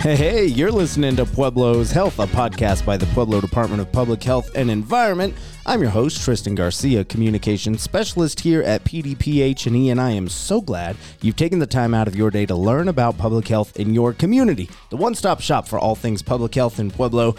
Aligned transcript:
Hey, 0.00 0.14
hey, 0.16 0.44
you're 0.46 0.70
listening 0.70 1.16
to 1.16 1.26
Pueblo's 1.26 1.90
Health, 1.90 2.18
a 2.18 2.26
podcast 2.26 2.86
by 2.86 2.96
the 2.96 3.04
Pueblo 3.06 3.40
Department 3.42 3.82
of 3.82 3.92
Public 3.92 4.22
Health 4.22 4.50
and 4.54 4.70
Environment. 4.70 5.34
I'm 5.66 5.82
your 5.82 5.90
host, 5.90 6.24
Tristan 6.24 6.54
Garcia, 6.54 7.04
communications 7.04 7.82
specialist 7.82 8.40
here 8.40 8.62
at 8.62 8.84
PDPH&E, 8.84 9.90
and 9.90 10.00
I 10.00 10.12
am 10.12 10.28
so 10.28 10.62
glad 10.62 10.96
you've 11.20 11.36
taken 11.36 11.58
the 11.58 11.66
time 11.66 11.92
out 11.92 12.08
of 12.08 12.16
your 12.16 12.30
day 12.30 12.46
to 12.46 12.54
learn 12.54 12.88
about 12.88 13.18
public 13.18 13.48
health 13.48 13.78
in 13.78 13.92
your 13.92 14.14
community. 14.14 14.70
The 14.88 14.96
one-stop 14.96 15.42
shop 15.42 15.68
for 15.68 15.78
all 15.78 15.94
things 15.94 16.22
public 16.22 16.54
health 16.54 16.78
in 16.78 16.90
Pueblo. 16.90 17.34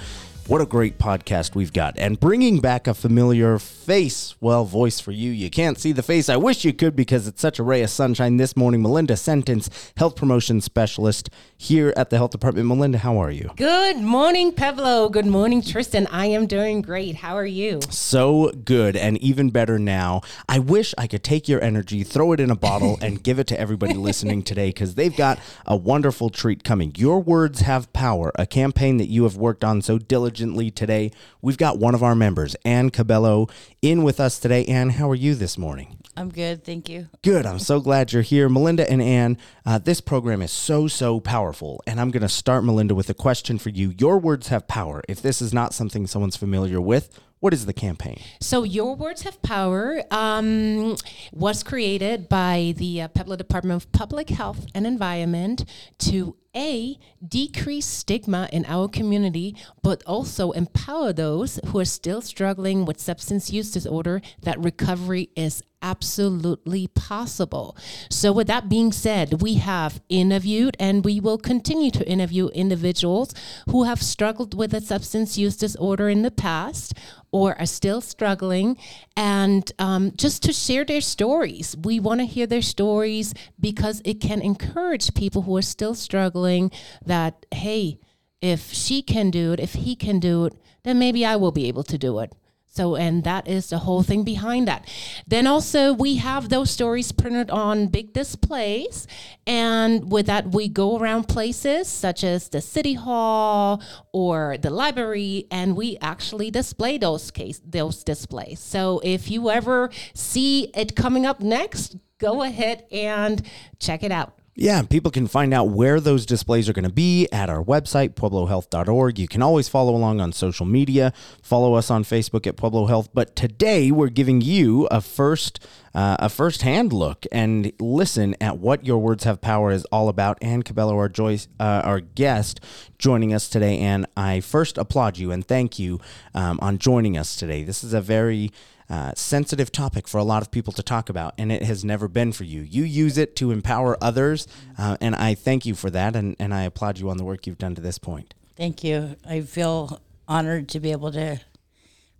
What 0.49 0.61
a 0.61 0.65
great 0.65 0.97
podcast 0.97 1.53
we've 1.53 1.71
got. 1.71 1.95
And 1.99 2.19
bringing 2.19 2.59
back 2.59 2.87
a 2.87 2.95
familiar 2.95 3.59
face, 3.59 4.33
well, 4.41 4.65
voice 4.65 4.99
for 4.99 5.11
you. 5.11 5.29
You 5.29 5.51
can't 5.51 5.77
see 5.77 5.91
the 5.91 6.01
face. 6.01 6.27
I 6.27 6.37
wish 6.37 6.65
you 6.65 6.73
could 6.73 6.95
because 6.95 7.27
it's 7.27 7.39
such 7.39 7.59
a 7.59 7.63
ray 7.63 7.83
of 7.83 7.91
sunshine 7.91 8.37
this 8.37 8.57
morning. 8.57 8.81
Melinda 8.81 9.15
Sentence, 9.15 9.69
Health 9.95 10.15
Promotion 10.15 10.59
Specialist 10.59 11.29
here 11.55 11.93
at 11.95 12.09
the 12.09 12.17
Health 12.17 12.31
Department. 12.31 12.67
Melinda, 12.67 12.97
how 12.97 13.21
are 13.21 13.29
you? 13.29 13.51
Good 13.57 13.97
morning, 13.97 14.51
Pueblo. 14.51 15.09
Good 15.09 15.27
morning, 15.27 15.61
Tristan. 15.61 16.07
I 16.07 16.25
am 16.25 16.47
doing 16.47 16.81
great. 16.81 17.17
How 17.17 17.37
are 17.37 17.45
you? 17.45 17.81
So 17.91 18.49
good 18.49 18.95
and 18.95 19.19
even 19.19 19.51
better 19.51 19.77
now. 19.77 20.21
I 20.47 20.57
wish 20.57 20.95
I 20.97 21.05
could 21.05 21.23
take 21.23 21.47
your 21.47 21.61
energy, 21.61 22.03
throw 22.03 22.31
it 22.31 22.39
in 22.39 22.49
a 22.49 22.55
bottle, 22.55 22.97
and 23.03 23.21
give 23.23 23.37
it 23.37 23.45
to 23.47 23.59
everybody 23.59 23.93
listening 23.93 24.41
today 24.41 24.69
because 24.69 24.95
they've 24.95 25.15
got 25.15 25.37
a 25.67 25.75
wonderful 25.75 26.31
treat 26.31 26.63
coming. 26.63 26.91
Your 26.95 27.19
Words 27.19 27.59
Have 27.59 27.93
Power, 27.93 28.31
a 28.33 28.47
campaign 28.47 28.97
that 28.97 29.09
you 29.09 29.25
have 29.25 29.37
worked 29.37 29.63
on 29.63 29.83
so 29.83 29.99
diligently 29.99 30.38
today. 30.39 31.11
We've 31.41 31.57
got 31.57 31.77
one 31.77 31.93
of 31.95 32.03
our 32.03 32.15
members, 32.15 32.55
Anne 32.65 32.89
Cabello, 32.89 33.47
in 33.81 34.03
with 34.03 34.19
us 34.19 34.39
today. 34.39 34.65
Anne, 34.65 34.91
how 34.91 35.09
are 35.09 35.15
you 35.15 35.35
this 35.35 35.57
morning? 35.57 35.97
I'm 36.15 36.29
good, 36.29 36.63
thank 36.63 36.89
you. 36.89 37.07
Good. 37.21 37.45
I'm 37.45 37.59
so 37.59 37.79
glad 37.79 38.11
you're 38.11 38.21
here. 38.21 38.49
Melinda 38.49 38.89
and 38.89 39.01
Anne, 39.01 39.37
uh, 39.65 39.77
this 39.77 40.01
program 40.01 40.41
is 40.41 40.51
so, 40.51 40.87
so 40.87 41.19
powerful. 41.19 41.81
And 41.87 41.99
I'm 41.99 42.11
going 42.11 42.23
to 42.23 42.29
start, 42.29 42.63
Melinda, 42.63 42.95
with 42.95 43.09
a 43.09 43.13
question 43.13 43.57
for 43.57 43.69
you. 43.69 43.93
Your 43.97 44.17
words 44.17 44.49
have 44.49 44.67
power. 44.67 45.01
If 45.07 45.21
this 45.21 45.41
is 45.41 45.53
not 45.53 45.73
something 45.73 46.07
someone's 46.07 46.35
familiar 46.35 46.81
with, 46.81 47.19
what 47.39 47.53
is 47.53 47.65
the 47.65 47.73
campaign? 47.73 48.19
So, 48.41 48.63
Your 48.63 48.95
Words 48.95 49.21
Have 49.21 49.41
Power 49.41 50.01
um, 50.11 50.95
was 51.31 51.63
created 51.63 52.27
by 52.27 52.73
the 52.77 53.03
uh, 53.03 53.07
Pueblo 53.07 53.35
Department 53.35 53.81
of 53.81 53.91
Public 53.91 54.29
Health 54.29 54.65
and 54.75 54.85
Environment 54.85 55.63
to 55.99 56.35
a 56.55 56.97
decrease 57.25 57.85
stigma 57.85 58.49
in 58.51 58.65
our 58.65 58.87
community, 58.87 59.55
but 59.81 60.03
also 60.05 60.51
empower 60.51 61.13
those 61.13 61.59
who 61.67 61.79
are 61.79 61.85
still 61.85 62.21
struggling 62.21 62.85
with 62.85 62.99
substance 62.99 63.51
use 63.51 63.71
disorder 63.71 64.21
that 64.41 64.59
recovery 64.59 65.29
is 65.35 65.63
absolutely 65.81 66.87
possible. 66.87 67.75
So, 68.09 68.31
with 68.31 68.47
that 68.47 68.69
being 68.69 68.91
said, 68.91 69.41
we 69.41 69.55
have 69.55 70.01
interviewed 70.09 70.75
and 70.79 71.03
we 71.03 71.19
will 71.19 71.37
continue 71.37 71.91
to 71.91 72.07
interview 72.07 72.47
individuals 72.47 73.33
who 73.69 73.83
have 73.83 74.01
struggled 74.01 74.53
with 74.53 74.73
a 74.73 74.81
substance 74.81 75.37
use 75.37 75.57
disorder 75.57 76.09
in 76.09 76.21
the 76.21 76.31
past 76.31 76.93
or 77.31 77.59
are 77.59 77.65
still 77.65 78.01
struggling, 78.01 78.77
and 79.15 79.71
um, 79.77 80.11
just 80.15 80.41
to 80.43 80.53
share 80.53 80.83
their 80.83 81.01
stories. 81.01 81.75
We 81.83 81.99
want 81.99 82.21
to 82.21 82.25
hear 82.25 82.47
their 82.47 82.61
stories 82.61 83.33
because 83.59 84.01
it 84.03 84.19
can 84.19 84.41
encourage 84.41 85.13
people 85.13 85.43
who 85.43 85.55
are 85.55 85.61
still 85.61 85.93
struggling 85.93 86.71
that, 87.05 87.45
hey, 87.51 87.99
if 88.41 88.71
she 88.71 89.01
can 89.01 89.29
do 89.29 89.53
it, 89.53 89.59
if 89.59 89.73
he 89.73 89.95
can 89.95 90.19
do 90.19 90.45
it, 90.45 90.53
then 90.83 90.97
maybe 90.97 91.25
I 91.25 91.35
will 91.35 91.51
be 91.51 91.67
able 91.67 91.83
to 91.83 91.97
do 91.97 92.19
it. 92.19 92.33
So, 92.71 92.95
and 92.95 93.23
that 93.23 93.47
is 93.47 93.71
the 93.71 93.79
whole 93.79 94.03
thing 94.03 94.23
behind 94.23 94.67
that. 94.67 94.87
Then 95.27 95.47
also, 95.47 95.91
we 95.91 96.17
have 96.17 96.49
those 96.49 96.69
stories 96.69 97.11
printed 97.11 97.49
on 97.49 97.87
big 97.87 98.13
displays. 98.13 99.07
And 99.47 100.11
with 100.11 100.27
that, 100.27 100.51
we 100.51 100.67
go 100.67 100.97
around 100.97 101.27
places 101.27 101.87
such 101.87 102.23
as 102.23 102.49
the 102.49 102.61
city 102.61 102.93
hall 102.93 103.81
or 104.13 104.57
the 104.61 104.69
library, 104.69 105.47
and 105.49 105.75
we 105.75 105.97
actually 105.99 106.51
display 106.51 106.99
those 106.99 107.31
case 107.31 107.59
those 107.65 108.03
displays. 108.03 108.59
So, 108.59 109.01
if 109.03 109.31
you 109.31 109.49
ever 109.49 109.89
see 110.13 110.71
it 110.75 110.95
coming 110.95 111.25
up 111.25 111.41
next, 111.41 111.97
go 112.19 112.43
ahead 112.43 112.85
and 112.91 113.41
check 113.79 114.03
it 114.03 114.11
out. 114.11 114.38
Yeah, 114.61 114.81
people 114.81 115.09
can 115.09 115.27
find 115.27 115.53
out 115.53 115.69
where 115.69 116.01
those 116.01 116.25
displays 116.25 116.67
are 116.67 116.73
going 116.73 116.83
to 116.83 116.91
be 116.91 117.29
at 117.31 117.49
our 117.49 117.63
website, 117.63 118.15
pueblohealth.org. 118.15 119.17
You 119.17 119.27
can 119.29 119.41
always 119.41 119.69
follow 119.69 119.95
along 119.95 120.19
on 120.19 120.33
social 120.33 120.65
media. 120.65 121.13
Follow 121.41 121.75
us 121.75 121.89
on 121.89 122.03
Facebook 122.03 122.45
at 122.45 122.57
Pueblo 122.57 122.85
Health. 122.87 123.07
But 123.13 123.37
today 123.37 123.89
we're 123.89 124.09
giving 124.09 124.41
you 124.41 124.85
a 124.91 124.99
first 124.99 125.65
uh, 125.95 126.17
a 126.19 126.27
first-hand 126.27 126.91
look 126.91 127.25
and 127.31 127.71
listen 127.79 128.35
at 128.41 128.57
what 128.57 128.85
your 128.85 128.97
words 128.97 129.23
have 129.23 129.39
power 129.39 129.71
is 129.71 129.85
all 129.85 130.09
about. 130.09 130.37
Anne 130.41 130.63
Cabello, 130.63 130.95
our 130.97 131.09
Joyce, 131.09 131.47
uh, 131.57 131.81
our 131.85 132.01
guest, 132.01 132.59
joining 132.97 133.33
us 133.33 133.47
today. 133.47 133.79
And 133.79 134.05
I 134.17 134.41
first 134.41 134.77
applaud 134.77 135.17
you 135.17 135.31
and 135.31 135.47
thank 135.47 135.79
you 135.79 136.01
um, 136.35 136.59
on 136.61 136.79
joining 136.79 137.17
us 137.17 137.37
today. 137.37 137.63
This 137.63 137.81
is 137.81 137.93
a 137.93 138.01
very 138.01 138.51
uh, 138.89 139.13
sensitive 139.15 139.71
topic 139.71 140.07
for 140.07 140.17
a 140.17 140.23
lot 140.23 140.41
of 140.41 140.51
people 140.51 140.73
to 140.73 140.81
talk 140.81 141.09
about, 141.09 141.33
and 141.37 141.51
it 141.51 141.63
has 141.63 141.85
never 141.85 142.07
been 142.07 142.31
for 142.31 142.43
you. 142.43 142.61
You 142.61 142.83
use 142.83 143.17
it 143.17 143.35
to 143.37 143.51
empower 143.51 143.97
others, 144.01 144.47
uh, 144.77 144.97
and 144.99 145.15
I 145.15 145.35
thank 145.35 145.65
you 145.65 145.75
for 145.75 145.89
that, 145.91 146.15
and, 146.15 146.35
and 146.39 146.53
I 146.53 146.63
applaud 146.63 146.97
you 146.97 147.09
on 147.09 147.17
the 147.17 147.23
work 147.23 147.45
you've 147.45 147.57
done 147.57 147.75
to 147.75 147.81
this 147.81 147.99
point. 147.99 148.33
Thank 148.55 148.83
you. 148.83 149.15
I 149.27 149.41
feel 149.41 150.01
honored 150.27 150.69
to 150.69 150.79
be 150.79 150.91
able 150.91 151.11
to 151.11 151.39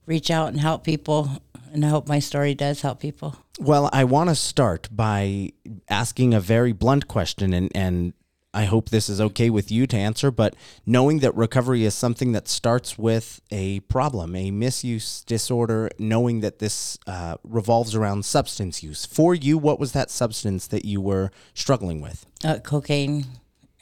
reach 0.06 0.30
out 0.32 0.50
and 0.50 0.60
help 0.60 0.84
people, 0.84 1.42
and 1.74 1.86
I 1.86 1.90
hope 1.90 2.08
my 2.08 2.20
story 2.20 2.54
does 2.54 2.82
help 2.82 3.00
people. 3.00 3.36
Well, 3.60 3.90
I 3.92 4.04
want 4.04 4.30
to 4.30 4.36
start 4.36 4.90
by 4.92 5.54
asking 5.90 6.34
a 6.34 6.40
very 6.40 6.72
blunt 6.72 7.08
question, 7.08 7.54
and, 7.54 7.72
and 7.76 8.14
I 8.54 8.66
hope 8.66 8.90
this 8.90 9.10
is 9.10 9.22
okay 9.22 9.52
with 9.52 9.72
you 9.72 9.86
to 9.88 9.96
answer, 9.96 10.32
but 10.32 10.56
knowing 10.84 11.20
that 11.20 11.36
recovery 11.36 11.86
is 11.86 11.94
something 11.94 12.32
that 12.32 12.48
starts 12.48 12.98
with 12.98 13.42
a 13.52 13.82
problem, 13.82 14.36
a 14.36 14.50
misuse 14.50 15.22
disorder, 15.22 15.90
knowing 16.00 16.40
that 16.40 16.58
this 16.58 16.98
uh, 17.06 17.36
revolves 17.44 17.94
around 17.94 18.26
substance 18.26 18.82
use. 18.82 19.06
For 19.06 19.36
you, 19.36 19.60
what 19.60 19.80
was 19.80 19.92
that 19.92 20.10
substance 20.10 20.66
that 20.68 20.84
you 20.84 21.00
were 21.00 21.30
struggling 21.54 22.02
with? 22.02 22.26
Uh, 22.44 22.58
cocaine. 22.58 23.26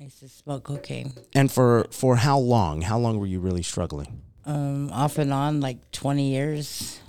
I 0.02 0.04
used 0.04 0.20
to 0.20 0.28
smoke 0.28 0.66
cocaine. 0.66 1.14
And 1.34 1.50
for, 1.50 1.88
for 1.92 2.18
how 2.18 2.38
long? 2.38 2.82
How 2.82 3.00
long 3.00 3.20
were 3.20 3.26
you 3.26 3.40
really 3.40 3.64
struggling? 3.64 4.22
Um, 4.46 4.92
off 4.92 5.18
and 5.18 5.32
on, 5.32 5.62
like 5.62 5.92
20 5.92 6.30
years. 6.30 7.00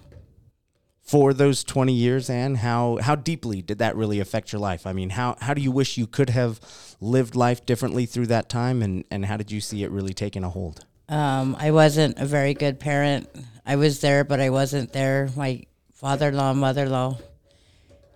For 1.08 1.32
those 1.32 1.64
20 1.64 1.94
years, 1.94 2.28
Anne, 2.28 2.56
how, 2.56 2.98
how 3.00 3.14
deeply 3.14 3.62
did 3.62 3.78
that 3.78 3.96
really 3.96 4.20
affect 4.20 4.52
your 4.52 4.60
life? 4.60 4.86
I 4.86 4.92
mean, 4.92 5.08
how, 5.08 5.36
how 5.40 5.54
do 5.54 5.62
you 5.62 5.70
wish 5.70 5.96
you 5.96 6.06
could 6.06 6.28
have 6.28 6.60
lived 7.00 7.34
life 7.34 7.64
differently 7.64 8.04
through 8.04 8.26
that 8.26 8.50
time, 8.50 8.82
and, 8.82 9.04
and 9.10 9.24
how 9.24 9.38
did 9.38 9.50
you 9.50 9.62
see 9.62 9.82
it 9.82 9.90
really 9.90 10.12
taking 10.12 10.44
a 10.44 10.50
hold? 10.50 10.84
Um, 11.08 11.56
I 11.58 11.70
wasn't 11.70 12.18
a 12.18 12.26
very 12.26 12.52
good 12.52 12.78
parent. 12.78 13.26
I 13.64 13.76
was 13.76 14.02
there, 14.02 14.22
but 14.22 14.38
I 14.38 14.50
wasn't 14.50 14.92
there. 14.92 15.30
My 15.34 15.62
father-in-law, 15.94 16.52
mother-in-law 16.52 17.18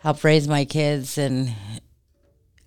helped 0.00 0.22
raise 0.22 0.46
my 0.46 0.66
kids, 0.66 1.16
and 1.16 1.50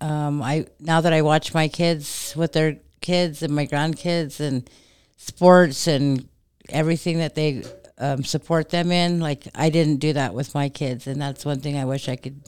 um, 0.00 0.42
I 0.42 0.66
now 0.80 1.02
that 1.02 1.12
I 1.12 1.22
watch 1.22 1.54
my 1.54 1.68
kids 1.68 2.34
with 2.36 2.52
their 2.52 2.78
kids 3.00 3.44
and 3.44 3.54
my 3.54 3.66
grandkids 3.66 4.40
and 4.40 4.68
sports 5.16 5.86
and 5.86 6.28
everything 6.68 7.18
that 7.18 7.36
they 7.36 7.62
um, 7.98 8.24
support 8.24 8.70
them 8.70 8.92
in, 8.92 9.20
like 9.20 9.48
I 9.54 9.70
didn't 9.70 9.96
do 9.96 10.12
that 10.12 10.34
with 10.34 10.54
my 10.54 10.68
kids, 10.68 11.06
and 11.06 11.20
that's 11.20 11.44
one 11.44 11.60
thing 11.60 11.76
I 11.76 11.84
wish 11.84 12.08
I 12.08 12.16
could 12.16 12.42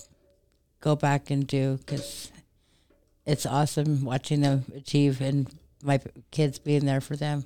go 0.81 0.97
back 0.97 1.31
and 1.31 1.47
do 1.47 1.79
because 1.79 2.31
it's 3.27 3.47
awesome 3.47 4.05
watching 4.05 4.41
them 4.41 4.65
achieve 4.75 5.21
and 5.21 5.53
my 5.83 6.01
kids 6.31 6.59
being 6.59 6.87
there 6.87 7.01
for 7.01 7.17
them. 7.17 7.45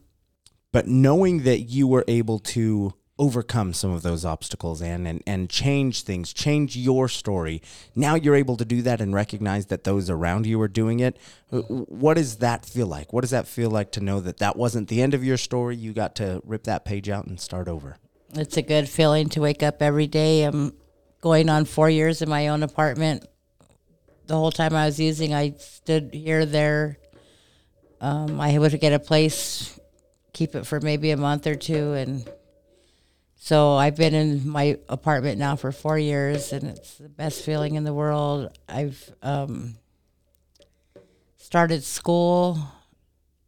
But 0.72 0.86
knowing 0.86 1.42
that 1.42 1.60
you 1.60 1.86
were 1.86 2.04
able 2.08 2.38
to 2.38 2.94
overcome 3.18 3.72
some 3.72 3.92
of 3.92 4.02
those 4.02 4.24
obstacles 4.24 4.80
and, 4.80 5.06
and 5.06 5.22
and 5.26 5.50
change 5.50 6.02
things, 6.02 6.32
change 6.32 6.76
your 6.76 7.08
story. 7.08 7.62
Now 7.94 8.14
you're 8.14 8.34
able 8.34 8.56
to 8.56 8.64
do 8.64 8.82
that 8.82 9.00
and 9.00 9.14
recognize 9.14 9.66
that 9.66 9.84
those 9.84 10.08
around 10.08 10.46
you 10.46 10.60
are 10.60 10.68
doing 10.68 11.00
it. 11.00 11.18
What 11.50 12.14
does 12.14 12.38
that 12.38 12.64
feel 12.64 12.86
like? 12.86 13.12
What 13.12 13.20
does 13.20 13.30
that 13.30 13.46
feel 13.46 13.70
like 13.70 13.92
to 13.92 14.00
know 14.00 14.20
that 14.20 14.38
that 14.38 14.56
wasn't 14.56 14.88
the 14.88 15.02
end 15.02 15.14
of 15.14 15.22
your 15.22 15.36
story? 15.36 15.76
You 15.76 15.92
got 15.92 16.16
to 16.16 16.40
rip 16.44 16.64
that 16.64 16.84
page 16.84 17.08
out 17.08 17.26
and 17.26 17.38
start 17.38 17.68
over. 17.68 17.96
It's 18.34 18.56
a 18.56 18.62
good 18.62 18.88
feeling 18.88 19.28
to 19.30 19.40
wake 19.40 19.62
up 19.62 19.82
every 19.82 20.06
day. 20.06 20.44
I'm 20.44 20.72
going 21.20 21.50
on 21.50 21.66
four 21.66 21.90
years 21.90 22.22
in 22.22 22.30
my 22.30 22.48
own 22.48 22.62
apartment. 22.62 23.26
The 24.26 24.34
whole 24.34 24.52
time 24.52 24.74
I 24.74 24.86
was 24.86 24.98
using, 24.98 25.34
I 25.34 25.50
stood 25.58 26.14
here, 26.14 26.46
there. 26.46 26.98
Um, 28.00 28.40
I 28.40 28.58
would 28.58 28.80
get 28.80 28.94
a 28.94 28.98
place, 28.98 29.78
keep 30.32 30.54
it 30.54 30.66
for 30.66 30.80
maybe 30.80 31.10
a 31.10 31.16
month 31.16 31.46
or 31.46 31.54
two, 31.54 31.92
and 31.92 32.26
so 33.44 33.72
I've 33.72 33.96
been 33.96 34.14
in 34.14 34.48
my 34.48 34.78
apartment 34.88 35.36
now 35.36 35.56
for 35.56 35.72
four 35.72 35.98
years, 35.98 36.52
and 36.52 36.62
it's 36.62 36.94
the 36.94 37.08
best 37.08 37.44
feeling 37.44 37.74
in 37.74 37.82
the 37.82 37.92
world. 37.92 38.56
I've 38.68 39.12
um, 39.20 39.74
started 41.38 41.82
school. 41.82 42.56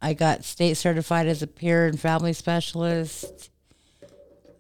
I 0.03 0.15
got 0.15 0.43
state 0.43 0.75
certified 0.75 1.29
as 1.29 1.45
a 1.45 1.47
peer 1.47 1.87
and 1.87 1.99
family 1.99 2.33
specialist. 2.33 3.51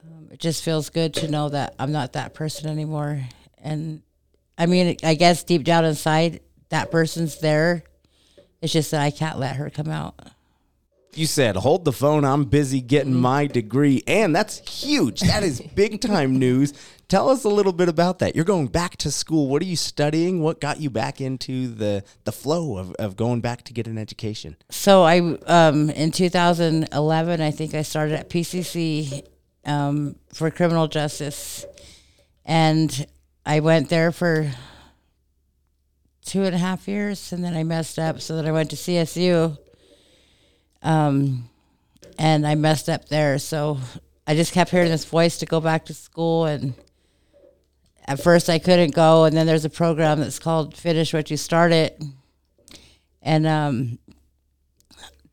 Um, 0.04 0.28
it 0.30 0.38
just 0.38 0.62
feels 0.62 0.88
good 0.88 1.14
to 1.14 1.28
know 1.28 1.48
that 1.48 1.74
I'm 1.80 1.90
not 1.90 2.12
that 2.12 2.34
person 2.34 2.70
anymore, 2.70 3.20
and 3.58 4.02
I 4.56 4.66
mean, 4.66 4.98
I 5.02 5.16
guess 5.16 5.42
deep 5.42 5.64
down 5.64 5.84
inside, 5.84 6.42
that 6.68 6.92
person's 6.92 7.40
there. 7.40 7.82
It's 8.62 8.72
just 8.72 8.92
that 8.92 9.00
I 9.00 9.10
can't 9.10 9.40
let 9.40 9.56
her 9.56 9.68
come 9.68 9.88
out. 9.88 10.14
You 11.16 11.26
said, 11.26 11.56
hold 11.56 11.84
the 11.84 11.92
phone. 11.92 12.24
I'm 12.24 12.44
busy 12.44 12.80
getting 12.80 13.12
Mm-hmm. 13.12 13.20
my 13.22 13.46
degree. 13.46 14.02
And 14.06 14.34
that's 14.34 14.58
huge. 14.68 15.20
That 15.20 15.42
is 15.42 15.60
big 15.74 16.00
time 16.00 16.38
news. 16.38 16.72
Tell 17.08 17.28
us 17.28 17.44
a 17.44 17.48
little 17.48 17.72
bit 17.72 17.88
about 17.88 18.18
that. 18.20 18.34
You're 18.34 18.44
going 18.46 18.66
back 18.66 18.96
to 18.98 19.10
school. 19.10 19.48
What 19.48 19.60
are 19.62 19.66
you 19.66 19.76
studying? 19.76 20.40
What 20.40 20.60
got 20.60 20.80
you 20.80 20.90
back 20.90 21.20
into 21.20 21.68
the, 21.68 22.02
the 22.24 22.32
flow 22.32 22.78
of, 22.78 22.92
of 22.94 23.14
going 23.16 23.40
back 23.40 23.62
to 23.64 23.72
get 23.72 23.86
an 23.86 23.98
education? 23.98 24.56
So 24.70 25.02
I, 25.02 25.18
um, 25.46 25.90
in 25.90 26.10
2011, 26.10 27.40
I 27.40 27.50
think 27.50 27.74
I 27.74 27.82
started 27.82 28.14
at 28.18 28.30
PCC 28.30 29.22
um, 29.66 30.16
for 30.32 30.50
criminal 30.50 30.88
justice, 30.88 31.64
and 32.44 33.06
I 33.46 33.60
went 33.60 33.90
there 33.90 34.10
for 34.10 34.50
two 36.24 36.42
and 36.44 36.54
a 36.54 36.58
half 36.58 36.88
years, 36.88 37.32
and 37.32 37.44
then 37.44 37.54
I 37.54 37.64
messed 37.64 37.98
up. 37.98 38.20
So 38.22 38.34
then 38.36 38.46
I 38.46 38.52
went 38.52 38.70
to 38.70 38.76
CSU, 38.76 39.56
um, 40.84 41.48
and 42.18 42.46
I 42.46 42.54
messed 42.54 42.88
up 42.88 43.08
there. 43.08 43.38
So 43.40 43.78
I 44.26 44.36
just 44.36 44.52
kept 44.52 44.70
hearing 44.70 44.90
this 44.90 45.04
voice 45.04 45.38
to 45.38 45.46
go 45.46 45.60
back 45.60 45.86
to 45.86 45.94
school, 45.94 46.44
and 46.44 46.74
at 48.06 48.20
first 48.22 48.48
I 48.48 48.58
couldn't 48.60 48.94
go. 48.94 49.24
And 49.24 49.36
then 49.36 49.46
there's 49.46 49.64
a 49.64 49.70
program 49.70 50.20
that's 50.20 50.38
called 50.38 50.76
Finish 50.76 51.12
What 51.12 51.30
You 51.30 51.36
Started, 51.36 52.00
and 53.22 53.46
um, 53.46 53.98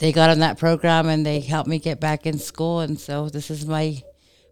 they 0.01 0.12
got 0.12 0.31
on 0.31 0.39
that 0.39 0.57
program 0.57 1.07
and 1.07 1.24
they 1.24 1.39
helped 1.39 1.69
me 1.69 1.77
get 1.77 2.00
back 2.00 2.25
in 2.25 2.39
school. 2.39 2.80
And 2.80 3.00
so 3.00 3.30
this 3.30 3.51
is 3.51 3.68
my 3.68 4.01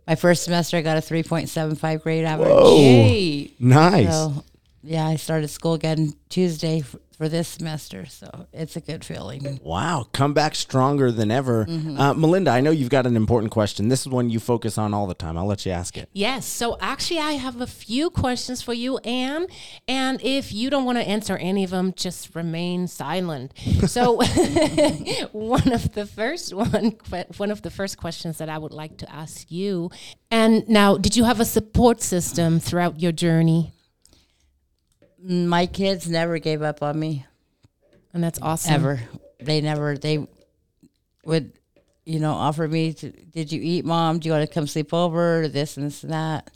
my 0.07 0.16
first 0.16 0.44
semester. 0.44 0.78
I 0.78 0.81
got 0.81 0.98
a 0.98 1.02
three 1.02 1.24
point 1.24 1.50
seven 1.50 1.75
five 1.75 2.04
grade 2.04 2.24
average. 2.24 2.50
Yay. 2.80 3.54
Nice. 3.60 4.10
So 4.10 4.44
yeah, 4.84 5.07
I 5.07 5.16
started 5.16 5.48
school 5.50 5.74
again 5.74 6.13
Tuesday 6.30 6.81
f- 6.81 6.95
for 7.19 7.27
this 7.27 7.50
semester. 7.50 8.06
So 8.06 8.48
it's 8.54 8.77
a 8.77 8.80
good 8.80 9.04
feeling. 9.04 9.60
Wow, 9.62 10.07
come 10.13 10.33
back 10.33 10.56
stronger 10.56 11.12
than 11.12 11.31
ever. 11.31 11.66
Mm-hmm. 11.66 12.00
Uh, 12.00 12.13
Melinda, 12.13 12.50
I 12.50 12.62
know 12.62 12.71
you've 12.71 12.89
got 12.89 13.06
an 13.06 13.18
important 13.18 13.51
question. 13.51 13.89
This 13.89 14.01
is 14.01 14.07
one 14.07 14.30
you 14.30 14.39
focus 14.39 14.77
on 14.77 14.94
all 14.94 15.06
the 15.06 15.13
time. 15.13 15.38
I'll 15.38 15.45
let 15.45 15.66
you 15.66 15.74
ask 15.74 15.98
it. 15.98 16.10
Yes. 16.13 16.45
So 16.45 16.77
actually, 16.80 17.19
I 17.19 17.33
have 17.33 17.60
a 17.60 17.68
few 17.68 18.10
questions 18.10 18.62
for 18.62 18.74
you, 18.74 19.00
Anne. 19.00 19.48
And 19.86 20.21
if 20.24 20.54
you 20.54 20.69
don't 20.69 20.86
want 20.86 20.98
to 20.98 21.04
answer 21.04 21.36
any 21.36 21.66
of 21.66 21.71
them, 21.71 21.94
just 21.94 22.33
remain 22.36 22.88
silent. 22.88 23.54
So 23.86 24.13
one 25.33 25.74
of 25.74 25.92
the 25.92 26.06
first 26.06 26.54
one, 26.54 26.95
one 27.36 27.51
of 27.51 27.63
the 27.63 27.69
first 27.69 27.98
questions 27.98 28.38
that 28.38 28.48
I 28.48 28.57
would 28.57 28.74
like 28.74 28.98
to 29.00 29.12
ask 29.12 29.51
you. 29.51 29.92
And 30.31 30.66
now, 30.69 30.95
did 30.95 31.18
you 31.18 31.25
have 31.25 31.42
a 31.42 31.45
support 31.45 32.01
system 32.01 32.62
throughout 32.62 33.01
your 33.01 33.12
journey? 33.12 33.74
My 35.24 35.66
kids 35.66 36.10
never 36.10 36.39
gave 36.39 36.62
up 36.62 36.81
on 36.81 37.00
me 37.00 37.25
And 38.13 38.24
that's 38.24 38.39
awesome. 38.42 38.74
ever. 38.74 39.00
They 39.39 39.62
never. 39.62 39.98
They 39.98 40.27
would, 41.25 41.54
you 42.06 42.19
know, 42.19 42.33
offer 42.33 42.68
me. 42.68 42.94
To, 42.94 43.12
Did 43.12 43.51
you 43.51 43.62
eat, 43.62 43.86
mom? 43.86 44.19
Do 44.19 44.27
you 44.27 44.33
want 44.33 44.48
to 44.48 44.54
come 44.54 44.68
sleep 44.68 44.94
over? 44.94 45.48
This 45.48 45.77
and 45.77 45.86
this 45.88 46.04
and 46.04 46.13
that. 46.13 46.50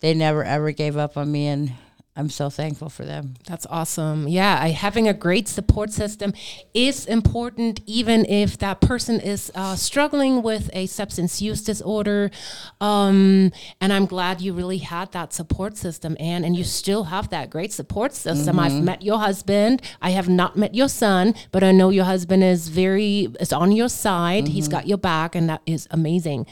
They 0.00 0.14
never 0.14 0.44
ever 0.44 0.70
gave 0.72 0.96
up 0.96 1.16
on 1.16 1.30
me, 1.32 1.46
and 1.48 1.72
I'm 2.18 2.30
so 2.30 2.50
thankful 2.50 2.88
for 2.88 3.04
them. 3.04 3.34
That's 3.46 3.64
awesome. 3.70 4.26
Yeah, 4.26 4.58
I, 4.60 4.70
having 4.70 5.06
a 5.06 5.14
great 5.14 5.46
support 5.46 5.92
system 5.92 6.32
is 6.74 7.06
important, 7.06 7.80
even 7.86 8.24
if 8.26 8.58
that 8.58 8.80
person 8.80 9.20
is 9.20 9.52
uh, 9.54 9.76
struggling 9.76 10.42
with 10.42 10.68
a 10.72 10.86
substance 10.86 11.40
use 11.40 11.62
disorder. 11.62 12.32
Um, 12.80 13.52
and 13.80 13.92
I'm 13.92 14.06
glad 14.06 14.40
you 14.40 14.52
really 14.52 14.78
had 14.78 15.12
that 15.12 15.32
support 15.32 15.76
system, 15.76 16.16
Anne, 16.18 16.42
and 16.44 16.56
you 16.56 16.64
still 16.64 17.04
have 17.04 17.30
that 17.30 17.50
great 17.50 17.72
support 17.72 18.14
system. 18.14 18.58
I've 18.58 18.82
met 18.82 19.02
your 19.02 19.20
husband. 19.20 19.80
I 20.02 20.10
have 20.10 20.28
not 20.28 20.56
met 20.56 20.74
your 20.74 20.88
son, 20.88 21.36
but 21.52 21.62
I 21.62 21.70
know 21.70 21.90
your 21.90 22.04
husband 22.04 22.42
is 22.42 22.66
very 22.66 23.28
is 23.38 23.52
on 23.52 23.70
your 23.70 23.88
side. 23.88 24.48
He's 24.48 24.66
got 24.66 24.88
your 24.88 24.98
back, 24.98 25.36
and 25.36 25.48
that 25.48 25.62
is 25.66 25.86
amazing. 25.92 26.46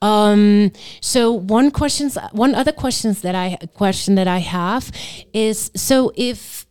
Um, 0.00 0.72
so 1.00 1.30
one 1.30 1.70
questions, 1.70 2.18
one 2.32 2.56
other 2.56 2.72
questions 2.72 3.22
that 3.22 3.36
I 3.36 3.56
question 3.74 4.16
that 4.16 4.26
I 4.26 4.38
have 4.38 4.90
is 5.32 5.70
so 5.74 6.12
if 6.16 6.66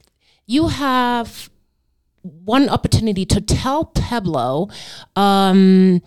you 0.45 0.67
have 0.67 1.49
one 2.21 2.69
opportunity 2.69 3.25
to 3.25 3.41
tell 3.41 3.85
Pueblo 3.85 4.69
um, 5.15 6.01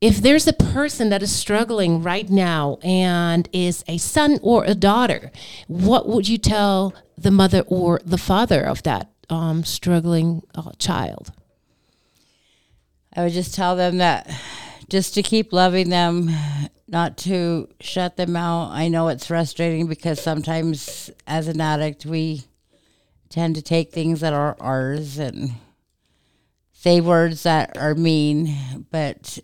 if 0.00 0.18
there's 0.18 0.46
a 0.46 0.52
person 0.52 1.08
that 1.10 1.22
is 1.22 1.34
struggling 1.34 2.02
right 2.02 2.28
now 2.30 2.78
and 2.82 3.48
is 3.52 3.84
a 3.88 3.98
son 3.98 4.38
or 4.42 4.64
a 4.64 4.74
daughter, 4.74 5.32
what 5.66 6.08
would 6.08 6.28
you 6.28 6.38
tell 6.38 6.94
the 7.16 7.30
mother 7.30 7.62
or 7.66 8.00
the 8.04 8.18
father 8.18 8.62
of 8.64 8.82
that 8.84 9.10
um, 9.28 9.64
struggling 9.64 10.42
uh, 10.54 10.70
child? 10.78 11.32
I 13.16 13.24
would 13.24 13.32
just 13.32 13.54
tell 13.54 13.74
them 13.74 13.98
that 13.98 14.30
just 14.88 15.14
to 15.14 15.22
keep 15.22 15.52
loving 15.52 15.88
them, 15.90 16.30
not 16.88 17.18
to 17.18 17.68
shut 17.80 18.16
them 18.16 18.34
out. 18.34 18.70
I 18.70 18.88
know 18.88 19.08
it's 19.08 19.26
frustrating 19.26 19.86
because 19.86 20.20
sometimes 20.20 21.10
as 21.26 21.46
an 21.46 21.60
addict, 21.60 22.06
we 22.06 22.42
tend 23.28 23.56
to 23.56 23.62
take 23.62 23.92
things 23.92 24.20
that 24.20 24.32
are 24.32 24.56
ours 24.58 25.18
and 25.18 25.50
say 26.72 27.00
words 27.00 27.42
that 27.42 27.76
are 27.76 27.94
mean, 27.94 28.86
but 28.90 29.38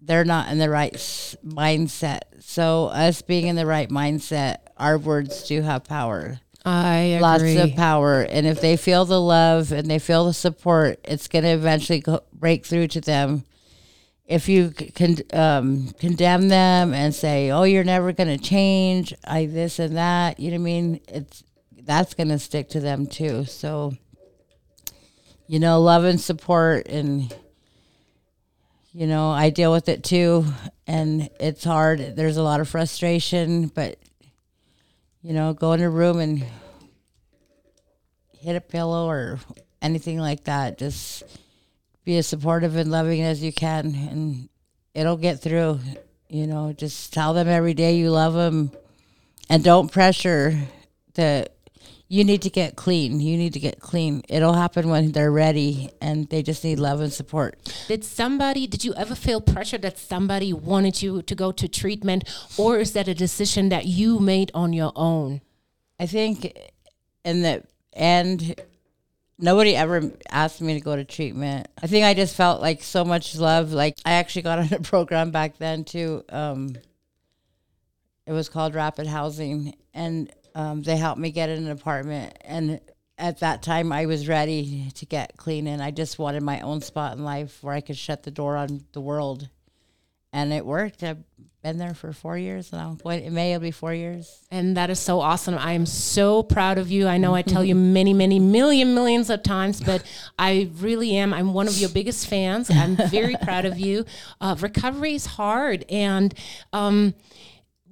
they're 0.00 0.24
not 0.24 0.52
in 0.52 0.58
the 0.58 0.68
right 0.68 0.94
s- 0.94 1.36
mindset. 1.44 2.20
So, 2.40 2.86
us 2.86 3.22
being 3.22 3.46
in 3.46 3.56
the 3.56 3.66
right 3.66 3.88
mindset, 3.88 4.58
our 4.76 4.98
words 4.98 5.46
do 5.48 5.62
have 5.62 5.84
power 5.84 6.38
I 6.64 6.96
agree. 6.96 7.20
lots 7.20 7.70
of 7.72 7.76
power 7.76 8.20
and 8.22 8.46
if 8.46 8.60
they 8.60 8.76
feel 8.76 9.04
the 9.04 9.20
love 9.20 9.72
and 9.72 9.90
they 9.90 9.98
feel 9.98 10.26
the 10.26 10.34
support 10.34 11.00
it's 11.04 11.26
going 11.28 11.44
to 11.44 11.50
eventually 11.50 12.00
go, 12.00 12.20
break 12.32 12.66
through 12.66 12.88
to 12.88 13.00
them 13.00 13.44
if 14.28 14.48
you 14.48 14.72
um, 15.32 15.88
condemn 15.98 16.48
them 16.48 16.94
and 16.94 17.12
say 17.14 17.50
oh 17.50 17.64
you're 17.64 17.82
never 17.82 18.12
going 18.12 18.28
to 18.28 18.42
change 18.42 19.12
i 19.24 19.46
this 19.46 19.78
and 19.78 19.96
that 19.96 20.38
you 20.38 20.50
know 20.50 20.56
what 20.56 20.60
i 20.60 20.64
mean 20.64 21.00
it's 21.08 21.42
that's 21.82 22.14
going 22.14 22.28
to 22.28 22.38
stick 22.38 22.68
to 22.68 22.80
them 22.80 23.06
too 23.06 23.44
so 23.44 23.92
you 25.46 25.58
know 25.58 25.80
love 25.80 26.04
and 26.04 26.20
support 26.20 26.86
and 26.86 27.34
you 28.92 29.06
know 29.06 29.30
i 29.30 29.50
deal 29.50 29.72
with 29.72 29.88
it 29.88 30.04
too 30.04 30.44
and 30.86 31.28
it's 31.40 31.64
hard 31.64 32.14
there's 32.14 32.36
a 32.36 32.42
lot 32.42 32.60
of 32.60 32.68
frustration 32.68 33.66
but 33.68 33.98
you 35.22 35.32
know, 35.34 35.52
go 35.52 35.72
in 35.72 35.82
a 35.82 35.90
room 35.90 36.20
and 36.20 36.44
hit 38.38 38.56
a 38.56 38.60
pillow 38.60 39.08
or 39.08 39.40
anything 39.82 40.18
like 40.18 40.44
that. 40.44 40.78
Just 40.78 41.24
be 42.08 42.16
as 42.16 42.26
supportive 42.26 42.74
and 42.74 42.90
loving 42.90 43.20
as 43.20 43.42
you 43.42 43.52
can, 43.52 43.94
and 43.94 44.48
it'll 44.94 45.18
get 45.18 45.40
through. 45.40 45.78
You 46.30 46.46
know, 46.46 46.72
just 46.72 47.12
tell 47.12 47.34
them 47.34 47.48
every 47.48 47.74
day 47.74 47.96
you 47.96 48.10
love 48.10 48.32
them, 48.32 48.72
and 49.50 49.62
don't 49.62 49.92
pressure 49.92 50.58
that 51.16 51.52
You 52.10 52.24
need 52.24 52.40
to 52.42 52.50
get 52.50 52.74
clean. 52.74 53.20
You 53.20 53.36
need 53.36 53.52
to 53.52 53.60
get 53.60 53.80
clean. 53.80 54.22
It'll 54.30 54.54
happen 54.54 54.88
when 54.88 55.12
they're 55.12 55.30
ready, 55.30 55.90
and 56.00 56.26
they 56.30 56.42
just 56.42 56.64
need 56.64 56.78
love 56.78 57.02
and 57.02 57.12
support. 57.12 57.58
Did 57.86 58.02
somebody, 58.02 58.66
did 58.66 58.82
you 58.82 58.94
ever 58.94 59.14
feel 59.14 59.42
pressure 59.42 59.76
that 59.78 59.98
somebody 59.98 60.54
wanted 60.54 61.02
you 61.02 61.20
to 61.20 61.34
go 61.34 61.52
to 61.52 61.68
treatment, 61.68 62.24
or 62.56 62.78
is 62.78 62.94
that 62.94 63.08
a 63.08 63.14
decision 63.14 63.68
that 63.68 63.84
you 63.84 64.20
made 64.20 64.50
on 64.54 64.72
your 64.72 64.92
own? 64.96 65.42
I 66.00 66.06
think 66.06 66.56
in 67.26 67.42
the 67.42 67.64
end, 67.92 68.58
nobody 69.38 69.76
ever 69.76 70.12
asked 70.30 70.60
me 70.60 70.74
to 70.74 70.80
go 70.80 70.96
to 70.96 71.04
treatment. 71.04 71.68
I 71.82 71.86
think 71.86 72.04
I 72.04 72.14
just 72.14 72.34
felt 72.34 72.60
like 72.60 72.82
so 72.82 73.04
much 73.04 73.36
love. 73.36 73.72
Like 73.72 73.96
I 74.04 74.12
actually 74.12 74.42
got 74.42 74.58
on 74.58 74.72
a 74.72 74.80
program 74.80 75.30
back 75.30 75.58
then 75.58 75.84
too. 75.84 76.24
Um, 76.28 76.76
it 78.26 78.32
was 78.32 78.48
called 78.48 78.74
Rapid 78.74 79.06
Housing, 79.06 79.74
and 79.94 80.30
um, 80.54 80.82
they 80.82 80.96
helped 80.96 81.20
me 81.20 81.30
get 81.30 81.48
in 81.48 81.64
an 81.64 81.70
apartment. 81.70 82.36
And 82.42 82.80
at 83.16 83.40
that 83.40 83.62
time, 83.62 83.90
I 83.90 84.04
was 84.04 84.28
ready 84.28 84.90
to 84.96 85.06
get 85.06 85.36
clean, 85.38 85.66
and 85.66 85.82
I 85.82 85.90
just 85.90 86.18
wanted 86.18 86.42
my 86.42 86.60
own 86.60 86.82
spot 86.82 87.16
in 87.16 87.24
life 87.24 87.62
where 87.62 87.74
I 87.74 87.80
could 87.80 87.96
shut 87.96 88.24
the 88.24 88.30
door 88.30 88.56
on 88.56 88.84
the 88.92 89.00
world. 89.00 89.48
And 90.32 90.52
it 90.52 90.64
worked. 90.64 91.02
I've 91.02 91.24
been 91.62 91.78
there 91.78 91.94
for 91.94 92.12
four 92.12 92.38
years 92.38 92.72
now. 92.72 92.96
What, 93.02 93.20
in 93.20 93.34
May, 93.34 93.52
it'll 93.52 93.62
be 93.62 93.70
four 93.70 93.92
years. 93.92 94.46
And 94.50 94.76
that 94.76 94.90
is 94.90 94.98
so 94.98 95.20
awesome. 95.20 95.56
I 95.56 95.72
am 95.72 95.86
so 95.86 96.42
proud 96.42 96.78
of 96.78 96.90
you. 96.90 97.08
I 97.08 97.18
know 97.18 97.34
I 97.34 97.42
tell 97.42 97.64
you 97.64 97.74
many, 97.98 98.14
many, 98.14 98.38
million, 98.38 98.94
millions 98.94 99.28
of 99.30 99.42
times, 99.42 99.80
but 99.80 100.02
I 100.38 100.70
really 100.76 101.16
am. 101.16 101.34
I'm 101.34 101.52
one 101.52 101.66
of 101.66 101.76
your 101.78 101.90
biggest 101.90 102.28
fans. 102.28 102.70
I'm 102.70 102.96
very 102.96 103.36
proud 103.42 103.64
of 103.64 103.78
you. 103.78 104.04
Uh, 104.40 104.54
recovery 104.60 105.14
is 105.14 105.26
hard. 105.26 105.84
And 105.88 106.32
um, 106.72 107.14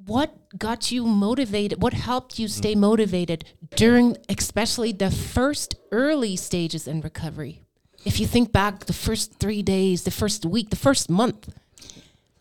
what 0.07 0.33
got 0.57 0.93
you 0.93 1.05
motivated? 1.05 1.83
What 1.83 1.93
helped 1.93 2.38
you 2.38 2.47
stay 2.47 2.75
motivated 2.75 3.45
during, 3.75 4.16
especially 4.28 4.93
the 4.93 5.11
first 5.11 5.75
early 5.90 6.37
stages 6.37 6.87
in 6.87 7.00
recovery? 7.00 7.62
If 8.05 8.21
you 8.21 8.26
think 8.26 8.52
back 8.52 8.87
the 8.87 8.93
first 8.93 9.38
three 9.40 9.62
days, 9.62 10.05
the 10.05 10.12
first 10.12 10.47
week, 10.47 10.71
the 10.71 10.76
first 10.76 11.11
month. 11.11 11.49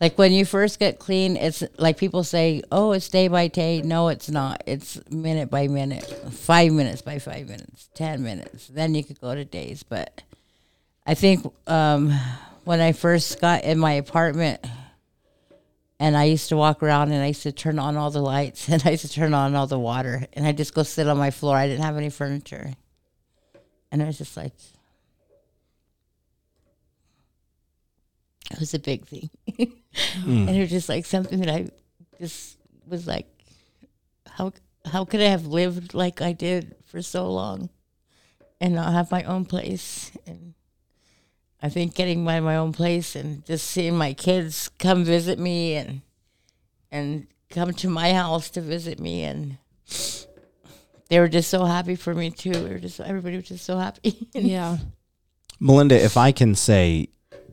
Like 0.00 0.18
when 0.18 0.32
you 0.32 0.44
first 0.44 0.78
get 0.78 0.98
clean, 0.98 1.36
it's 1.36 1.62
like 1.78 1.96
people 1.96 2.22
say, 2.22 2.62
"Oh, 2.70 2.92
it's 2.92 3.08
day 3.08 3.28
by 3.28 3.48
day." 3.48 3.80
No, 3.82 4.08
it's 4.08 4.28
not. 4.28 4.62
It's 4.66 5.00
minute 5.10 5.50
by 5.50 5.68
minute, 5.68 6.04
five 6.32 6.72
minutes 6.72 7.00
by 7.00 7.18
five 7.18 7.48
minutes, 7.48 7.88
ten 7.94 8.22
minutes. 8.22 8.68
Then 8.68 8.94
you 8.94 9.02
could 9.02 9.20
go 9.20 9.34
to 9.34 9.44
days. 9.44 9.82
But 9.82 10.22
I 11.06 11.14
think 11.14 11.50
um, 11.66 12.12
when 12.64 12.80
I 12.80 12.92
first 12.92 13.40
got 13.40 13.64
in 13.64 13.78
my 13.78 13.92
apartment, 13.92 14.60
and 15.98 16.14
I 16.14 16.24
used 16.24 16.50
to 16.50 16.58
walk 16.58 16.82
around 16.82 17.12
and 17.12 17.22
I 17.22 17.28
used 17.28 17.44
to 17.44 17.52
turn 17.52 17.78
on 17.78 17.96
all 17.96 18.10
the 18.10 18.20
lights 18.20 18.68
and 18.68 18.82
I 18.84 18.90
used 18.90 19.06
to 19.06 19.12
turn 19.12 19.32
on 19.32 19.54
all 19.54 19.66
the 19.66 19.78
water 19.78 20.26
and 20.34 20.46
I 20.46 20.52
just 20.52 20.74
go 20.74 20.82
sit 20.82 21.08
on 21.08 21.16
my 21.16 21.30
floor. 21.30 21.56
I 21.56 21.68
didn't 21.68 21.84
have 21.84 21.96
any 21.96 22.10
furniture, 22.10 22.74
and 23.90 24.02
I 24.02 24.06
was 24.06 24.18
just 24.18 24.36
like, 24.36 24.52
it 28.50 28.60
was 28.60 28.74
a 28.74 28.78
big 28.78 29.06
thing. 29.06 29.30
Hmm. 29.56 30.30
and 30.48 30.50
it 30.50 30.60
was 30.60 30.70
just 30.70 30.88
like 30.88 31.06
something 31.06 31.40
that 31.40 31.50
I 31.50 31.68
just 32.18 32.58
was 32.86 33.06
like, 33.06 33.26
how 34.26 34.52
how 34.84 35.04
could 35.04 35.20
I 35.20 35.28
have 35.28 35.46
lived 35.46 35.94
like 35.94 36.20
I 36.20 36.32
did 36.32 36.76
for 36.86 37.02
so 37.02 37.30
long 37.30 37.70
and 38.60 38.74
not 38.74 38.92
have 38.92 39.10
my 39.10 39.24
own 39.24 39.44
place? 39.44 40.12
And 40.26 40.54
I 41.62 41.68
think 41.68 41.94
getting 41.94 42.22
my 42.22 42.40
my 42.40 42.56
own 42.56 42.72
place 42.72 43.16
and 43.16 43.44
just 43.44 43.66
seeing 43.66 43.96
my 43.96 44.12
kids 44.12 44.70
come 44.78 45.04
visit 45.04 45.38
me 45.38 45.74
and 45.74 46.02
and 46.90 47.26
come 47.50 47.72
to 47.72 47.88
my 47.88 48.12
house 48.12 48.50
to 48.50 48.60
visit 48.60 49.00
me 49.00 49.22
and 49.22 49.58
they 51.08 51.20
were 51.20 51.28
just 51.28 51.50
so 51.50 51.64
happy 51.64 51.94
for 51.94 52.14
me 52.14 52.30
too. 52.30 52.50
We 52.50 52.70
were 52.70 52.78
just 52.78 53.00
everybody 53.00 53.36
was 53.36 53.48
just 53.48 53.64
so 53.64 53.78
happy. 53.78 54.28
Yeah. 54.34 54.78
Melinda, 55.58 56.02
if 56.02 56.18
I 56.18 56.32
can 56.32 56.54
say, 56.54 57.08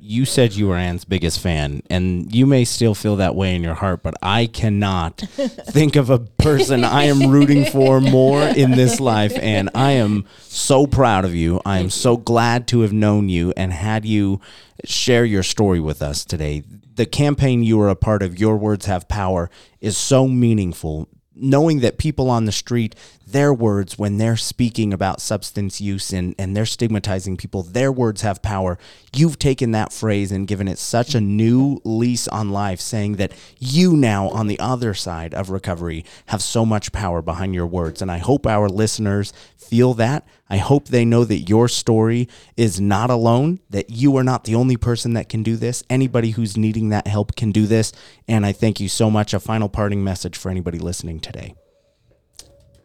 you 0.05 0.25
said 0.25 0.53
you 0.53 0.67
were 0.67 0.75
Anne's 0.75 1.05
biggest 1.05 1.39
fan, 1.39 1.81
and 1.89 2.35
you 2.35 2.45
may 2.45 2.65
still 2.65 2.93
feel 2.93 3.15
that 3.15 3.35
way 3.35 3.55
in 3.55 3.63
your 3.63 3.73
heart, 3.73 4.03
but 4.03 4.13
I 4.21 4.47
cannot 4.47 5.17
think 5.21 5.95
of 5.95 6.09
a 6.09 6.19
person 6.19 6.83
I 6.83 7.05
am 7.05 7.31
rooting 7.31 7.63
for 7.63 8.01
more 8.01 8.43
in 8.43 8.71
this 8.71 8.99
life. 8.99 9.31
And 9.41 9.69
I 9.73 9.91
am 9.93 10.25
so 10.41 10.85
proud 10.87 11.23
of 11.23 11.33
you. 11.33 11.61
I 11.65 11.79
am 11.79 11.89
so 11.89 12.17
glad 12.17 12.67
to 12.67 12.81
have 12.81 12.91
known 12.91 13.29
you 13.29 13.53
and 13.55 13.71
had 13.71 14.03
you 14.03 14.41
share 14.83 15.23
your 15.23 15.43
story 15.43 15.79
with 15.79 16.01
us 16.01 16.25
today. 16.25 16.63
The 16.95 17.05
campaign 17.05 17.63
you 17.63 17.77
were 17.77 17.89
a 17.89 17.95
part 17.95 18.21
of, 18.21 18.37
Your 18.37 18.57
Words 18.57 18.87
Have 18.87 19.07
Power, 19.07 19.49
is 19.79 19.95
so 19.95 20.27
meaningful 20.27 21.07
knowing 21.35 21.79
that 21.79 21.97
people 21.97 22.29
on 22.29 22.45
the 22.45 22.51
street, 22.51 22.95
their 23.33 23.53
words, 23.53 23.99
when 23.99 24.17
they're 24.17 24.37
speaking 24.37 24.93
about 24.93 25.19
substance 25.19 25.81
use 25.81 26.13
and, 26.13 26.33
and 26.39 26.55
they're 26.55 26.65
stigmatizing 26.65 27.35
people, 27.35 27.63
their 27.63 27.91
words 27.91 28.21
have 28.21 28.41
power. 28.41 28.77
You've 29.13 29.37
taken 29.37 29.71
that 29.71 29.91
phrase 29.91 30.31
and 30.31 30.47
given 30.47 30.67
it 30.67 30.77
such 30.77 31.13
a 31.13 31.19
new 31.19 31.81
lease 31.83 32.27
on 32.29 32.51
life, 32.51 32.79
saying 32.79 33.17
that 33.17 33.33
you 33.59 33.97
now, 33.97 34.29
on 34.29 34.47
the 34.47 34.59
other 34.59 34.93
side 34.93 35.33
of 35.33 35.49
recovery, 35.49 36.05
have 36.27 36.41
so 36.41 36.65
much 36.65 36.93
power 36.93 37.21
behind 37.21 37.53
your 37.53 37.67
words. 37.67 38.01
And 38.01 38.09
I 38.09 38.19
hope 38.19 38.47
our 38.47 38.69
listeners 38.69 39.33
feel 39.57 39.93
that. 39.95 40.25
I 40.49 40.57
hope 40.57 40.87
they 40.87 41.03
know 41.03 41.25
that 41.25 41.49
your 41.49 41.67
story 41.67 42.29
is 42.55 42.79
not 42.79 43.09
alone, 43.09 43.59
that 43.71 43.89
you 43.89 44.15
are 44.17 44.23
not 44.23 44.43
the 44.43 44.55
only 44.55 44.77
person 44.77 45.13
that 45.13 45.27
can 45.27 45.41
do 45.41 45.57
this. 45.57 45.83
Anybody 45.89 46.31
who's 46.31 46.55
needing 46.55 46.89
that 46.89 47.07
help 47.07 47.35
can 47.35 47.51
do 47.51 47.65
this. 47.65 47.91
And 48.27 48.45
I 48.45 48.51
thank 48.51 48.79
you 48.79 48.87
so 48.87 49.09
much. 49.09 49.33
A 49.33 49.39
final 49.39 49.69
parting 49.69 50.03
message 50.03 50.37
for 50.37 50.51
anybody 50.51 50.77
listening 50.77 51.19
today. 51.19 51.55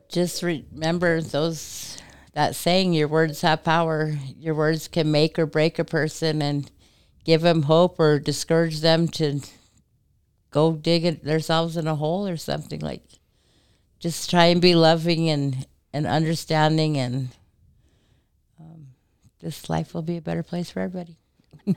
Just 0.08 0.42
remember 0.42 1.20
those 1.20 1.98
that 2.32 2.54
saying 2.54 2.92
your 2.92 3.08
words 3.08 3.40
have 3.42 3.64
power. 3.64 4.16
Your 4.38 4.54
words 4.54 4.88
can 4.88 5.10
make 5.10 5.38
or 5.38 5.46
break 5.46 5.78
a 5.78 5.84
person 5.84 6.40
and 6.40 6.70
give 7.24 7.42
them 7.42 7.64
hope 7.64 7.98
or 7.98 8.18
discourage 8.18 8.80
them 8.80 9.08
to 9.08 9.40
go 10.50 10.72
dig 10.72 11.22
themselves 11.22 11.76
in 11.76 11.86
a 11.86 11.94
hole 11.94 12.26
or 12.26 12.36
something 12.36 12.80
like 12.80 13.02
just 13.98 14.30
try 14.30 14.46
and 14.46 14.62
be 14.62 14.74
loving 14.74 15.28
and 15.28 15.66
and 15.92 16.06
understanding 16.06 16.96
and 16.96 17.28
um, 18.58 18.86
this 19.40 19.68
life 19.68 19.92
will 19.92 20.02
be 20.02 20.16
a 20.16 20.22
better 20.22 20.42
place 20.42 20.70
for 20.70 20.80
everybody 20.80 21.18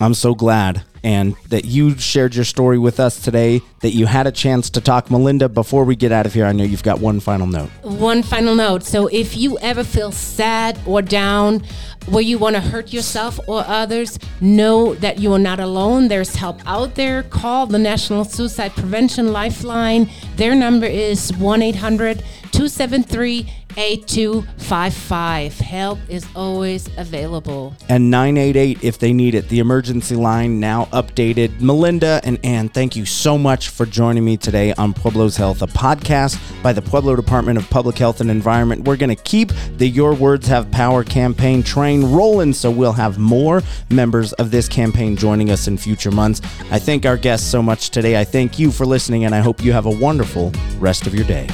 I'm 0.00 0.14
so 0.14 0.34
glad 0.34 0.82
and 1.02 1.36
that 1.50 1.64
you 1.64 1.96
shared 1.96 2.34
your 2.34 2.44
story 2.44 2.78
with 2.78 2.98
us 2.98 3.20
today, 3.20 3.62
that 3.80 3.92
you 3.92 4.06
had 4.06 4.26
a 4.26 4.32
chance 4.32 4.68
to 4.70 4.80
talk. 4.80 5.08
Melinda, 5.08 5.48
before 5.48 5.84
we 5.84 5.94
get 5.94 6.10
out 6.10 6.26
of 6.26 6.34
here, 6.34 6.44
I 6.44 6.52
know 6.52 6.64
you've 6.64 6.82
got 6.82 6.98
one 6.98 7.20
final 7.20 7.46
note. 7.46 7.70
One 7.82 8.24
final 8.24 8.56
note. 8.56 8.82
So 8.82 9.06
if 9.06 9.36
you 9.36 9.56
ever 9.60 9.84
feel 9.84 10.10
sad 10.10 10.78
or 10.84 11.02
down, 11.02 11.62
where 12.08 12.22
you 12.22 12.38
want 12.38 12.56
to 12.56 12.60
hurt 12.60 12.92
yourself 12.92 13.38
or 13.46 13.64
others, 13.66 14.18
know 14.40 14.94
that 14.96 15.18
you 15.18 15.32
are 15.32 15.38
not 15.38 15.60
alone. 15.60 16.08
There's 16.08 16.34
help 16.34 16.60
out 16.66 16.96
there. 16.96 17.22
Call 17.22 17.66
the 17.66 17.78
National 17.78 18.24
Suicide 18.24 18.72
Prevention 18.72 19.32
Lifeline. 19.32 20.10
Their 20.34 20.54
number 20.56 20.86
is 20.86 21.32
1 21.36 21.62
800 21.62 22.18
273 22.50 23.52
8255. 23.76 25.58
Help 25.58 25.98
is 26.08 26.26
always 26.34 26.88
available. 26.96 27.74
And 27.88 28.10
988 28.10 28.82
if 28.82 28.98
they 28.98 29.12
need 29.12 29.34
it. 29.34 29.48
The 29.48 29.58
emergency 29.58 30.16
line 30.16 30.58
now 30.60 30.86
updated. 30.86 31.60
Melinda 31.60 32.20
and 32.24 32.38
Anne, 32.44 32.68
thank 32.68 32.96
you 32.96 33.04
so 33.04 33.36
much 33.36 33.68
for 33.68 33.84
joining 33.84 34.24
me 34.24 34.36
today 34.36 34.72
on 34.74 34.94
Pueblo's 34.94 35.36
Health, 35.36 35.62
a 35.62 35.66
podcast 35.66 36.40
by 36.62 36.72
the 36.72 36.82
Pueblo 36.82 37.16
Department 37.16 37.58
of 37.58 37.68
Public 37.68 37.98
Health 37.98 38.20
and 38.20 38.30
Environment. 38.30 38.84
We're 38.84 38.96
going 38.96 39.14
to 39.14 39.22
keep 39.22 39.52
the 39.76 39.88
Your 39.88 40.14
Words 40.14 40.46
Have 40.48 40.70
Power 40.70 41.04
campaign 41.04 41.62
train 41.62 42.04
rolling, 42.04 42.52
so 42.54 42.70
we'll 42.70 42.92
have 42.92 43.18
more 43.18 43.62
members 43.90 44.32
of 44.34 44.50
this 44.50 44.68
campaign 44.68 45.16
joining 45.16 45.50
us 45.50 45.68
in 45.68 45.76
future 45.76 46.10
months. 46.10 46.40
I 46.70 46.78
thank 46.78 47.04
our 47.04 47.16
guests 47.16 47.46
so 47.48 47.62
much 47.62 47.90
today. 47.90 48.18
I 48.18 48.24
thank 48.24 48.58
you 48.58 48.70
for 48.70 48.86
listening, 48.86 49.24
and 49.24 49.34
I 49.34 49.40
hope 49.40 49.62
you 49.62 49.72
have 49.72 49.86
a 49.86 49.90
wonderful 49.90 50.52
rest 50.78 51.06
of 51.06 51.14
your 51.14 51.26
day. 51.26 51.48